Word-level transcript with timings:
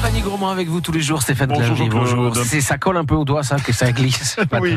panier 0.00 0.20
gourmand 0.22 0.50
avec 0.50 0.68
vous 0.68 0.80
tous 0.80 0.92
les 0.92 1.02
jours, 1.02 1.20
Stéphane 1.20 1.50
Bonjour, 1.50 1.76
Jean-Claude. 1.76 1.90
Bonjour. 1.90 2.36
C'est 2.36 2.60
ça 2.60 2.78
colle 2.78 2.96
un 2.96 3.04
peu 3.04 3.14
au 3.14 3.24
doigt, 3.24 3.42
ça, 3.42 3.56
que 3.56 3.72
ça 3.72 3.92
glisse. 3.92 4.36
Oui, 4.60 4.76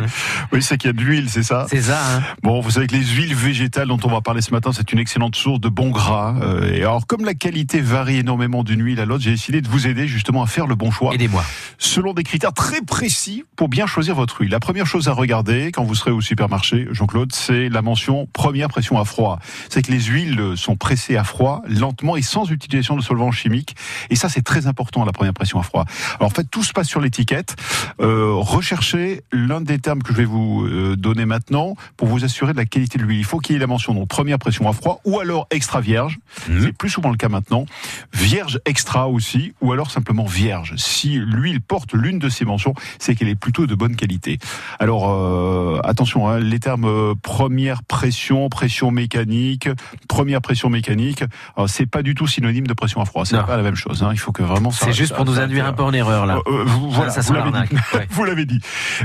oui 0.52 0.62
c'est 0.62 0.78
qu'il 0.78 0.90
y 0.90 0.90
a 0.90 0.94
de 0.94 1.02
l'huile, 1.02 1.30
c'est 1.30 1.44
ça 1.44 1.66
C'est 1.70 1.82
ça. 1.82 2.00
Hein. 2.00 2.22
Bon, 2.42 2.62
vous 2.62 2.72
savez 2.72 2.88
que 2.88 2.96
les 2.96 3.04
huiles 3.04 3.34
végétales 3.34 3.88
dont 3.88 4.00
on 4.04 4.10
va 4.10 4.22
parler 4.22 4.42
ce 4.42 4.52
matin, 4.52 4.72
c'est 4.74 4.92
une 4.92 5.00
excellente 5.00 5.36
source 5.36 5.60
de 5.60 5.70
bons 5.70 5.90
gras. 5.90 6.36
Euh, 6.42 6.74
et 6.74 6.82
alors, 6.82 7.08
comme 7.08 7.26
la 7.26 7.34
qualité 7.34 7.82
varie 7.82 8.18
énormément 8.18 8.64
d'une 8.64 8.84
huile 8.84 9.00
à 9.00 9.06
l'autre, 9.06 9.24
j'ai 9.24 9.32
décidé 9.32 9.62
de 9.62 9.68
vous 9.68 9.88
aider 9.88 10.08
justement 10.08 10.44
à 10.44 10.48
faire 10.48 10.68
le 10.68 10.76
bon 10.76 10.92
choix 10.92 11.14
Aidez-moi. 11.14 11.44
selon 11.78 12.14
des 12.14 12.24
critères 12.24 12.54
très 12.54 12.82
précis 12.82 13.44
pour 13.56 13.70
bien 13.70 13.88
choisir 13.88 14.16
votre 14.16 14.42
huile. 14.42 14.52
La 14.52 14.60
première 14.60 14.86
chose 14.86 15.08
à 15.08 15.14
regarder 15.14 15.72
quand 15.72 15.84
vous 15.84 15.96
serez 15.96 16.12
au 16.12 16.22
supermarché, 16.22 16.88
Jean-Claude, 16.92 17.34
c'est 17.34 17.70
la 17.70 17.82
mention 17.82 18.28
première 18.34 18.68
pression 18.68 19.00
à 19.00 19.06
froid. 19.06 19.40
C'est 19.70 19.82
que 19.82 19.92
les 19.92 20.02
huiles 20.02 20.54
sont 20.56 20.76
pressées 20.76 21.18
à 21.18 21.24
froid, 21.24 21.62
lentement 21.68 22.16
et 22.16 22.22
sans 22.22 22.50
utilisation 22.52 22.96
de 22.96 23.02
solvants 23.02 23.32
chimiques. 23.32 23.76
Et 24.10 24.16
ça, 24.16 24.30
c'est 24.30 24.44
très 24.44 24.68
important, 24.68 25.06
la 25.06 25.13
première 25.14 25.34
pression 25.34 25.60
à 25.60 25.64
froid. 25.64 25.86
Alors, 26.20 26.28
en 26.32 26.34
fait, 26.34 26.44
tout 26.50 26.64
se 26.64 26.74
passe 26.74 26.88
sur 26.88 27.00
l'étiquette. 27.02 27.56
Euh, 28.02 28.32
recherchez 28.36 29.22
l'un 29.32 29.62
des 29.62 29.80
termes 29.80 30.02
que 30.04 30.12
je 30.14 30.18
vais 30.18 30.26
vous 30.26 30.66
euh, 30.66 30.96
donner 30.96 31.26
maintenant 31.26 31.76
pour 31.98 32.08
vous 32.08 32.24
assurer 32.26 32.52
de 32.54 32.58
la 32.58 32.66
qualité 32.66 32.98
de 32.98 33.04
l'huile. 33.04 33.20
Il 33.20 33.26
faut 33.26 33.40
qu'il 33.40 33.54
y 33.54 33.58
ait 33.58 33.60
la 33.60 33.68
mention 33.68 33.94
donc 33.94 34.08
première 34.08 34.40
pression 34.40 34.68
à 34.68 34.74
froid 34.74 35.00
ou 35.06 35.20
alors 35.20 35.48
extra 35.52 35.80
vierge. 35.82 36.18
Mhm. 36.50 36.62
C'est 36.64 36.72
plus 36.78 36.90
souvent 36.90 37.10
le 37.10 37.18
cas 37.18 37.30
maintenant. 37.30 37.66
Vierge 38.14 38.60
extra 38.66 39.08
aussi 39.08 39.54
ou 39.62 39.72
alors 39.72 39.92
simplement 39.92 40.26
vierge. 40.26 40.74
Si 40.78 41.16
l'huile 41.18 41.62
porte 41.62 41.94
l'une 41.94 42.20
de 42.20 42.30
ces 42.30 42.46
mentions, 42.46 42.74
c'est 43.00 43.16
qu'elle 43.16 43.28
est 43.30 43.36
plutôt 43.36 43.68
de 43.68 43.76
bonne 43.76 43.96
qualité. 43.96 44.40
Alors 44.80 45.10
euh, 45.10 45.80
attention, 45.84 46.28
hein, 46.28 46.40
les 46.40 46.60
termes 46.60 46.86
euh, 46.86 47.14
première 47.22 47.84
pression, 47.84 48.50
pression 48.50 48.92
mécanique, 48.92 49.70
première 50.08 50.42
pression 50.42 50.70
mécanique, 50.70 51.24
alors, 51.56 51.70
c'est 51.70 51.86
pas 51.86 52.02
du 52.04 52.16
tout 52.16 52.28
synonyme 52.28 52.68
de 52.68 52.74
pression 52.74 53.02
à 53.02 53.06
froid. 53.06 53.26
C'est 53.26 53.36
pas 53.46 53.58
la 53.58 53.64
même 53.64 53.76
chose. 53.76 54.04
hein. 54.04 54.10
Il 54.12 54.20
faut 54.20 54.32
que 54.32 54.44
vraiment. 54.44 54.72
ça- 54.72 54.86
C'est 54.88 54.94
juste 55.04 55.16
pour 55.16 55.26
nous 55.26 55.36
ça- 55.36 55.44
induire 55.44 55.66
un 55.66 55.74
peu 55.74 55.84
en 55.84 55.94
erreur, 55.94 56.26
là. 56.26 56.38
euh, 56.48 56.52
euh, 56.52 56.64
vous- 56.66 56.90
voilà, 56.92 57.12
ça, 57.12 57.22
ça 57.22 57.28
vous 57.30 57.34
l'avez 57.34 57.50
dit. 57.52 57.54
l'arnaque. 57.54 57.94
Ouais. 57.94 58.08
Vous 58.10 58.24
l'avez 58.24 58.46
dit. 58.46 58.60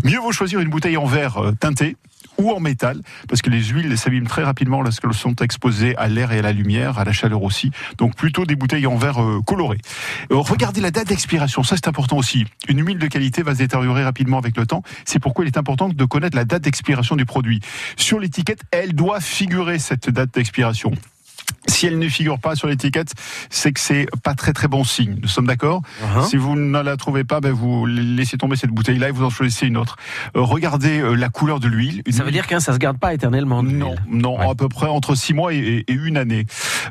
Mieux 0.05 0.19
vaut 0.19 0.33
choisir 0.33 0.61
une 0.61 0.69
bouteille 0.71 0.97
en 0.97 1.07
verre 1.07 1.39
euh, 1.43 1.53
teinté 1.53 1.97
ou 2.41 2.53
en 2.53 2.61
métal, 2.61 3.01
parce 3.29 3.43
que 3.43 3.51
les 3.51 3.65
huiles 3.65 3.99
s'abîment 3.99 4.29
très 4.29 4.45
rapidement 4.45 4.81
lorsqu'elles 4.81 5.13
sont 5.13 5.35
exposées 5.37 5.97
à 5.97 6.07
l'air 6.07 6.31
et 6.31 6.39
à 6.39 6.43
la 6.43 6.53
lumière, 6.53 6.97
à 7.01 7.05
la 7.05 7.11
chaleur 7.13 7.43
aussi. 7.43 7.73
Donc 7.97 8.15
plutôt 8.15 8.45
des 8.45 8.55
bouteilles 8.55 8.87
en 8.87 8.95
verre 8.97 9.21
euh, 9.21 9.41
coloré. 9.45 9.79
Euh, 10.31 10.37
regardez 10.37 10.81
la 10.81 10.93
date 10.93 11.09
d'expiration, 11.09 11.65
ça 11.65 11.75
c'est 11.75 11.89
important 11.89 12.17
aussi. 12.17 12.47
Une 12.69 12.85
huile 12.87 12.99
de 12.99 13.07
qualité 13.09 13.43
va 13.43 13.55
se 13.55 13.59
détériorer 13.59 14.05
rapidement 14.05 14.39
avec 14.39 14.57
le 14.57 14.67
temps. 14.67 14.83
C'est 15.05 15.19
pourquoi 15.19 15.45
il 15.45 15.49
est 15.49 15.59
important 15.59 15.89
de 15.89 16.05
connaître 16.05 16.37
la 16.37 16.45
date 16.45 16.63
d'expiration 16.63 17.17
du 17.17 17.25
produit. 17.25 17.61
Sur 17.97 18.21
l'étiquette, 18.21 18.61
elle 18.71 18.95
doit 18.95 19.19
figurer 19.21 19.81
cette 19.81 20.09
date 20.09 20.33
d'expiration. 20.33 20.93
Si 21.79 21.87
elle 21.87 21.99
ne 22.01 22.09
figure 22.09 22.41
pas 22.41 22.57
sur 22.57 22.67
l'étiquette, 22.67 23.13
c'est 23.51 23.71
que 23.73 23.79
c'est 23.79 24.07
pas 24.25 24.35
très 24.35 24.53
très 24.53 24.67
bon 24.67 24.83
signe. 24.83 25.17
Nous 25.23 25.29
sommes 25.29 25.47
d'accord 25.47 25.83
Uh-huh. 26.03 26.25
si 26.29 26.37
vous 26.37 26.57
ne 26.57 26.81
la 26.83 26.97
trouvez 26.97 27.23
pas, 27.25 27.41
ben 27.41 27.53
vous 27.53 27.87
laissez 27.87 28.37
tomber 28.37 28.57
cette 28.57 28.71
bouteille-là 28.71 29.09
et 29.09 29.13
vous 29.13 29.25
en 29.25 29.31
choisissez 29.31 29.67
une 29.67 29.77
autre. 29.77 29.97
Euh, 30.37 30.41
regardez 30.43 30.99
euh, 31.01 31.15
la 31.15 31.29
couleur 31.29 31.61
de 31.61 31.69
l'huile. 31.69 32.03
Ça 32.11 32.25
veut 32.25 32.31
dire 32.33 32.47
que 32.49 32.59
ça 32.59 32.73
se 32.73 32.79
garde 32.79 32.99
pas 32.99 33.15
éternellement. 33.15 33.63
non, 33.63 33.95
non, 34.11 34.39
Ouais. 34.39 34.49
à 34.51 34.55
peu 34.57 34.69
près 34.69 34.87
entre 34.89 35.15
six 35.15 35.35
mois 35.35 35.53
et, 35.55 35.59
et- 35.59 35.93
et 35.93 35.95
une 35.95 36.17
année. 36.17 36.47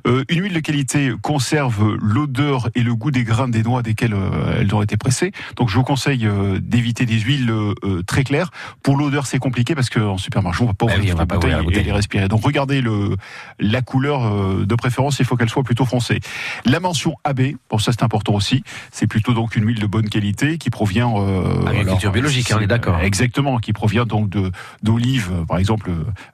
Euh, 0.06 0.24
une 0.30 0.44
huile 0.44 0.54
de 0.54 0.60
qualité 0.60 1.12
conserve 1.22 1.96
l'odeur 2.02 2.70
et 2.76 2.84
le 2.84 2.96
goût 2.96 3.12
des 3.12 3.24
grains 3.24 3.48
des 3.48 3.64
noix 3.64 3.82
desquelles 3.82 4.14
euh, 4.14 4.60
elles 4.60 4.74
ont 4.76 4.82
été 4.82 4.98
pressées. 4.98 5.32
Donc 5.56 5.70
je 5.70 5.76
vous 5.76 5.84
conseille 5.84 6.26
euh, 6.26 6.60
d'éviter 6.62 7.06
des 7.06 7.20
huiles 7.20 7.50
euh, 7.50 8.04
très 8.06 8.24
claires. 8.24 8.52
Pour 8.84 8.98
l'odeur, 8.98 9.26
c'est 9.26 9.40
compliqué 9.40 9.76
parce 9.76 9.90
qu'en 9.90 10.18
supermarché, 10.18 10.64
on 10.64 10.68
va 10.68 10.74
pas 10.74 10.86
Bah 10.86 10.94
ouvrir 10.98 11.16
oui, 11.16 11.26
pas 11.26 11.36
bouteille 11.36 11.52
la 11.52 11.62
et 11.62 11.84
les 11.84 11.92
respirer. 11.92 12.28
Donc 12.28 12.44
regardez 12.44 12.82
le 12.82 13.16
la 13.60 13.82
couleur 13.82 14.26
euh, 14.26 14.66
de 14.66 14.76
préférence, 14.76 15.20
il 15.20 15.26
faut 15.26 15.36
qu'elle 15.36 15.50
soit 15.50 15.64
plutôt 15.64 15.86
foncée. 15.86 16.20
La 16.66 16.80
mention 16.80 17.16
AB, 17.24 17.42
pour 17.68 17.82
ça 17.82 17.92
c'est 17.92 18.04
important 18.04 18.34
aussi. 18.34 18.64
C'est 18.92 19.08
plutôt 19.08 19.34
donc 19.34 19.56
une 19.56 19.66
huile 19.66 19.80
de 19.80 19.88
bonne 19.88 20.10
qualité 20.10 20.58
qui 20.58 20.70
provient 20.70 21.14
euh, 21.18 21.66
Agriculture 21.66 22.12
biologique, 22.12 22.52
hein, 22.52 22.58
on 22.60 22.64
est 22.64 22.68
d'accord. 22.68 23.00
Exactement, 23.02 23.58
qui 23.58 23.74
provient 23.74 24.06
donc 24.06 24.30
de 24.30 24.52
d'olives, 24.84 25.32
par 25.48 25.58
exemple 25.58 25.92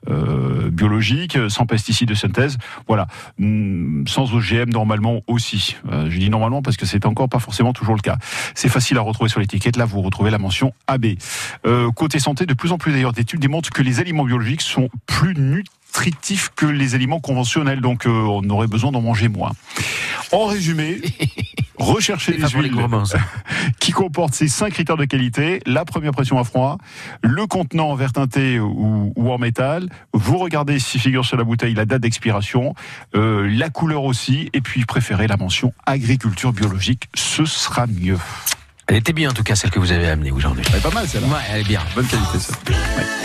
euh, 0.09 0.69
biologiques, 0.69 1.37
sans 1.49 1.65
pesticides 1.65 2.09
de 2.09 2.13
synthèse. 2.13 2.57
Voilà, 2.87 3.07
sans 4.07 4.33
OGM 4.33 4.69
normalement 4.69 5.21
aussi. 5.27 5.77
Euh, 5.91 6.09
je 6.09 6.17
dis 6.17 6.29
normalement 6.29 6.61
parce 6.61 6.77
que 6.77 6.85
c'est 6.85 7.05
encore 7.05 7.29
pas 7.29 7.39
forcément 7.39 7.73
toujours 7.73 7.95
le 7.95 8.01
cas. 8.01 8.17
C'est 8.55 8.69
facile 8.69 8.97
à 8.97 9.01
retrouver 9.01 9.29
sur 9.29 9.39
l'étiquette. 9.39 9.77
Là, 9.77 9.85
vous 9.85 10.01
retrouvez 10.01 10.31
la 10.31 10.37
mention 10.37 10.73
AB. 10.87 11.05
Euh, 11.65 11.91
côté 11.91 12.19
santé, 12.19 12.45
de 12.45 12.53
plus 12.53 12.71
en 12.71 12.77
plus 12.77 12.91
d'ailleurs 12.91 13.13
d'études 13.13 13.39
démontrent 13.39 13.69
que 13.69 13.81
les 13.81 13.99
aliments 13.99 14.25
biologiques 14.25 14.61
sont 14.61 14.89
plus 15.05 15.33
nutritifs 15.35 16.49
que 16.55 16.65
les 16.65 16.95
aliments 16.95 17.19
conventionnels, 17.19 17.81
donc 17.81 18.05
euh, 18.05 18.09
on 18.09 18.49
aurait 18.49 18.67
besoin 18.67 18.91
d'en 18.91 19.01
manger 19.01 19.27
moins. 19.27 19.51
En 20.31 20.45
résumé, 20.45 21.01
recherchez 21.83 22.33
les 22.33 22.47
huiles 22.49 22.73
qui 23.79 23.91
comporte 23.91 24.33
ces 24.33 24.47
cinq 24.47 24.73
critères 24.73 24.97
de 24.97 25.05
qualité 25.05 25.59
la 25.65 25.85
première 25.85 26.11
pression 26.11 26.39
à 26.39 26.43
froid, 26.43 26.77
le 27.21 27.45
contenant 27.47 27.89
en 27.89 27.95
verre 27.95 28.13
teinté 28.13 28.59
ou, 28.59 29.13
ou 29.15 29.31
en 29.31 29.37
métal. 29.37 29.89
Vous 30.13 30.37
regardez 30.37 30.79
si 30.79 30.99
figure 30.99 31.25
sur 31.25 31.37
la 31.37 31.43
bouteille 31.43 31.73
la 31.73 31.85
date 31.85 32.01
d'expiration, 32.01 32.73
euh, 33.15 33.47
la 33.49 33.69
couleur 33.69 34.03
aussi, 34.03 34.49
et 34.53 34.61
puis 34.61 34.85
préférez 34.85 35.27
la 35.27 35.37
mention 35.37 35.73
agriculture 35.85 36.53
biologique, 36.53 37.09
ce 37.13 37.45
sera 37.45 37.87
mieux. 37.87 38.17
Elle 38.87 38.97
était 38.97 39.13
bien, 39.13 39.29
en 39.29 39.33
tout 39.33 39.43
cas, 39.43 39.55
celle 39.55 39.71
que 39.71 39.79
vous 39.79 39.91
avez 39.91 40.09
amenée 40.09 40.31
aujourd'hui. 40.31 40.65
C'est 40.69 40.81
pas 40.81 40.91
mal 40.91 41.07
celle-là. 41.07 41.27
Ouais, 41.27 41.41
elle 41.51 41.61
est 41.61 41.67
bien. 41.67 41.81
Bonne 41.95 42.07
qualité 42.07 42.39
ça. 42.39 42.53
Ouais. 42.67 43.13